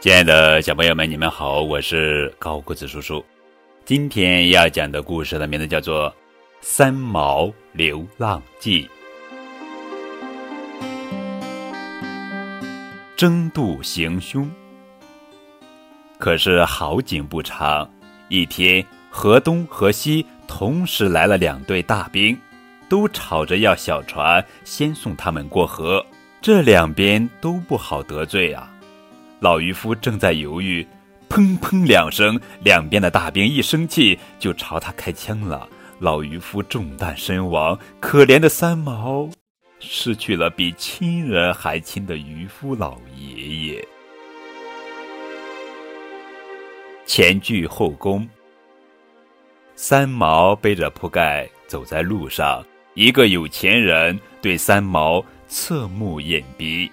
[0.00, 3.22] 亲爱的小朋友们，你们好，我是高个子叔叔。
[3.84, 6.10] 今天要讲的故事的名字叫做
[6.62, 8.88] 《三毛流浪记》。
[13.14, 14.50] 争渡行凶。
[16.18, 17.86] 可是好景不长，
[18.30, 22.34] 一天河东河西同时来了两队大兵，
[22.88, 26.02] 都吵着要小船先送他们过河，
[26.40, 28.74] 这两边都不好得罪啊。
[29.40, 30.86] 老渔夫正在犹豫，
[31.28, 35.66] 砰砰两声，两边的大兵一生气就朝他开枪了。
[35.98, 39.28] 老渔夫中弹身亡，可怜的三毛
[39.78, 43.88] 失去了比亲人还亲的渔夫老爷爷。
[47.06, 48.28] 前倨后宫。
[49.74, 52.62] 三毛背着铺盖走在路上，
[52.92, 56.90] 一个有钱人对三毛侧目掩鼻，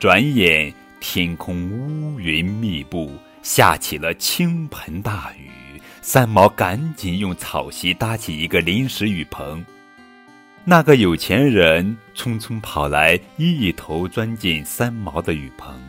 [0.00, 0.74] 转眼。
[1.08, 5.80] 天空乌云密布，下起了倾盆大雨。
[6.02, 9.64] 三毛赶紧用草席搭起一个临时雨棚。
[10.64, 15.80] 那个有钱人匆匆跑来，一头钻进三毛的雨棚。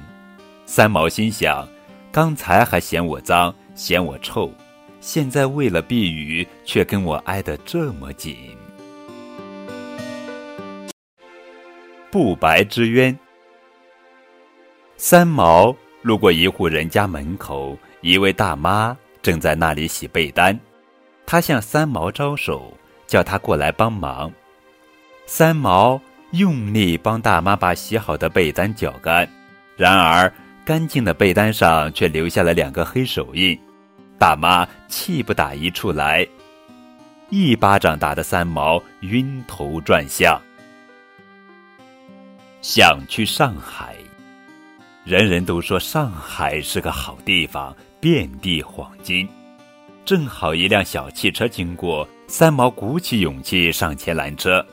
[0.67, 1.67] 三毛心想：
[2.11, 4.53] 刚才还嫌我脏，嫌我臭，
[5.01, 8.37] 现在为了避雨，却跟我挨得这么紧。
[12.11, 13.17] 不白之冤。
[14.99, 20.59] 三毛路过一户人家门口，一位大妈正在那里洗被单，
[21.23, 24.31] 她向三毛招手，叫他过来帮忙。
[25.27, 29.29] 三毛用力帮大妈把洗好的被单搅干，
[29.75, 30.33] 然而
[30.65, 33.57] 干净的被单上却留下了两个黑手印。
[34.17, 36.27] 大妈气不打一处来，
[37.29, 40.41] 一巴掌打得三毛晕头转向。
[42.63, 43.86] 想去上海。
[45.07, 49.25] 人人都说上海是个好地方，遍地黄金。
[50.03, 54.65] 正好一辆小汽车经过，三毛鼓起勇气上前拦车，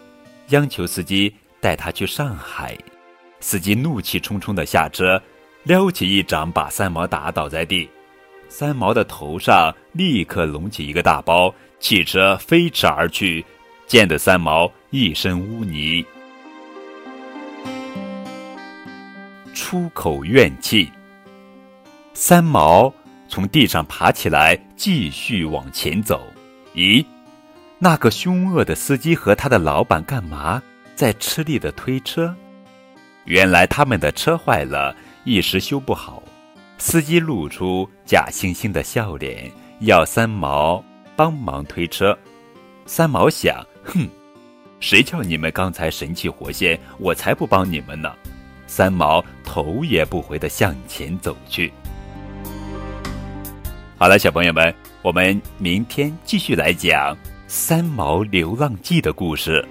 [0.48, 2.76] 央求司机带他去上海。
[3.38, 5.22] 司机怒气冲冲地下车，
[5.62, 7.88] 撩起一掌把三毛打倒在地。
[8.48, 13.44] 三毛的头上立刻隆起一个大包，汽车飞驰而去，
[13.86, 16.04] 溅得三毛一身污泥。
[19.54, 20.90] 出口怨气。
[22.12, 22.92] 三毛
[23.28, 26.26] 从地上爬起来，继续往前走。
[26.74, 27.04] 咦，
[27.78, 30.62] 那个凶恶的司机和他的老板干嘛
[30.94, 32.34] 在吃力的推车？
[33.24, 34.94] 原来他们的车坏了，
[35.24, 36.22] 一时修不好。
[36.76, 39.50] 司机露出假惺惺的笑脸，
[39.80, 40.84] 要三毛
[41.16, 42.16] 帮忙推车。
[42.84, 44.06] 三毛想：哼，
[44.78, 48.12] 谁叫你们刚才神气活现，我才不帮你们呢。
[48.66, 51.72] 三毛头也不回的向前走去。
[53.96, 57.14] 好了，小朋友们，我们明天继续来讲
[57.46, 59.66] 《三毛流浪记》的故事。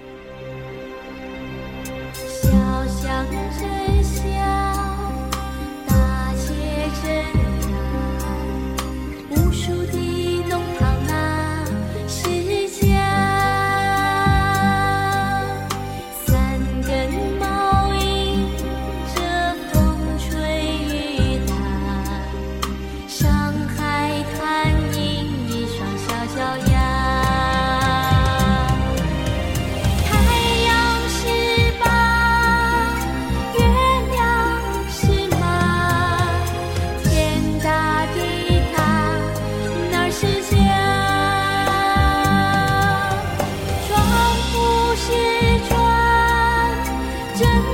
[47.36, 47.73] 真。